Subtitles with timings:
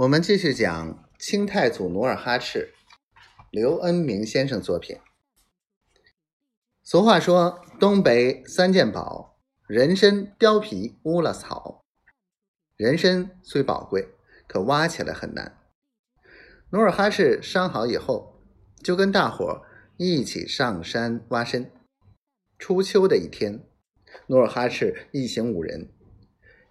[0.00, 2.72] 我们继续讲清太祖努尔哈赤，
[3.50, 4.96] 刘恩明先生作品。
[6.82, 11.84] 俗话说：“东北三件宝，人参、貂皮、乌拉草。”
[12.78, 14.08] 人参虽宝贵，
[14.48, 15.58] 可挖起来很难。
[16.70, 18.40] 努尔哈赤伤好以后，
[18.82, 19.66] 就跟大伙
[19.98, 21.70] 一起上山挖参。
[22.58, 23.68] 初秋的一天，
[24.28, 25.92] 努尔哈赤一行五人，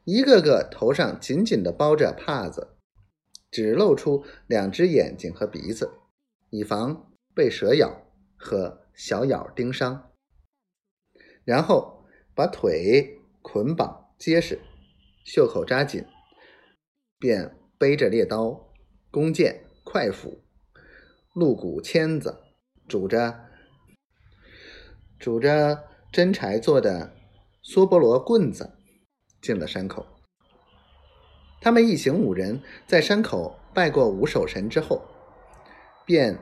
[0.04, 2.70] 一个个头上紧紧的包着帕子。
[3.52, 5.92] 只露出两只眼睛和鼻子，
[6.50, 8.06] 以防被蛇咬
[8.38, 10.12] 和小咬叮伤。
[11.44, 14.60] 然后把腿捆绑结实，
[15.26, 16.06] 袖口扎紧，
[17.18, 18.72] 便背着猎刀、
[19.10, 20.44] 弓箭、快斧、
[21.34, 22.38] 鹿骨签子，
[22.88, 23.46] 拄着
[25.20, 27.16] 拄着真柴做的
[27.64, 28.78] 梭波罗棍子，
[29.42, 30.19] 进了山口。
[31.62, 35.02] 他们一行五人在山口拜过五守神之后，
[36.06, 36.40] 便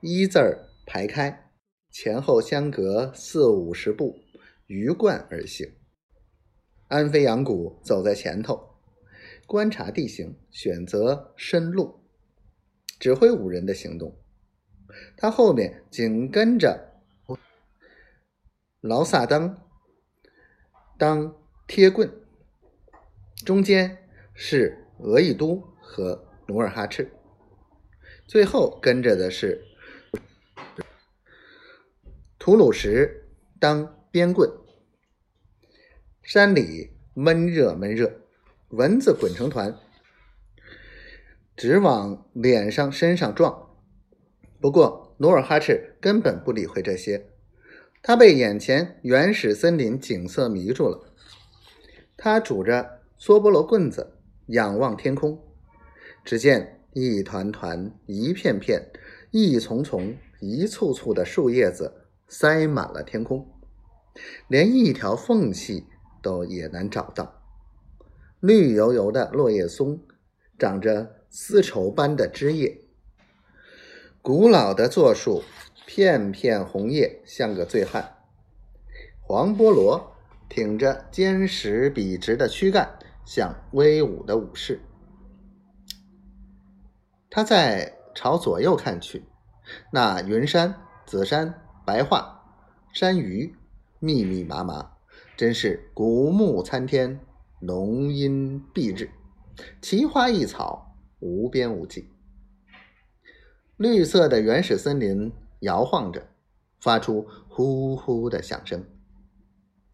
[0.00, 1.50] 一字儿排开，
[1.90, 4.18] 前后相隔四五十步，
[4.66, 5.72] 鱼贯而行。
[6.88, 8.76] 安飞扬谷走在前头，
[9.46, 12.00] 观察地形，选择深路，
[12.98, 14.14] 指挥五人的行动。
[15.16, 17.00] 他后面紧跟着
[18.80, 19.56] 劳萨登
[20.98, 21.34] 当
[21.66, 22.12] 贴棍，
[23.46, 24.04] 中间。
[24.40, 27.10] 是额亦都和努尔哈赤，
[28.24, 29.66] 最后跟着的是
[32.38, 33.26] 吐鲁什
[33.58, 34.48] 当边棍。
[36.22, 38.12] 山里闷热闷热，
[38.68, 39.76] 蚊子滚成团，
[41.56, 43.76] 直往脸上身上撞。
[44.60, 47.28] 不过努尔哈赤根本不理会这些，
[48.00, 51.12] 他被眼前原始森林景色迷住了。
[52.16, 54.14] 他拄着梭波罗棍子。
[54.48, 55.42] 仰望天空，
[56.24, 58.90] 只见一团团、一片片、
[59.30, 63.46] 一丛丛、一簇簇的树叶子塞满了天空，
[64.48, 65.86] 连一条缝隙
[66.22, 67.42] 都也难找到。
[68.40, 70.00] 绿油油的落叶松
[70.58, 72.80] 长着丝绸般的枝叶，
[74.22, 75.42] 古老的座树
[75.86, 78.16] 片片红叶像个醉汉，
[79.20, 80.16] 黄菠萝
[80.48, 82.98] 挺着坚实笔直的躯干。
[83.28, 84.80] 像威武的武士，
[87.28, 89.22] 他在朝左右看去，
[89.92, 90.74] 那云山、
[91.04, 92.40] 紫山、白桦、
[92.90, 93.54] 山芋
[93.98, 94.92] 密密麻麻，
[95.36, 97.20] 真是古木参天，
[97.60, 99.10] 浓荫蔽日，
[99.82, 102.08] 奇花异草无边无际。
[103.76, 106.26] 绿色的原始森林摇晃着，
[106.80, 108.82] 发出呼呼的响声。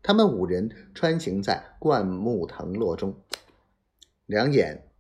[0.06, 3.24] 他们五人穿行在灌木藤萝中，
[4.26, 4.90] 两眼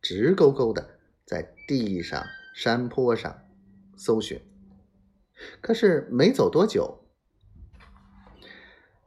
[0.00, 2.20] 直勾勾的在地上、
[2.52, 3.48] 山坡上
[3.96, 4.42] 搜寻。
[5.60, 7.04] 可是没走多久，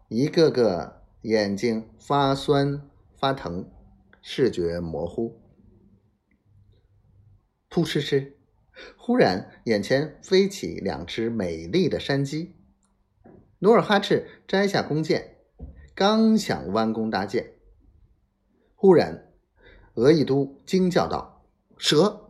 [0.07, 3.69] 一个个眼睛发酸发疼，
[4.21, 5.41] 视觉模糊。
[7.67, 8.31] 扑哧哧，
[8.95, 12.55] 忽然眼前飞起两只美丽的山鸡。
[13.65, 15.37] 努尔哈赤摘下弓箭，
[15.95, 17.53] 刚想弯弓搭箭，
[18.75, 19.33] 忽然，
[19.95, 22.24] 额亦都惊叫道：“蛇！”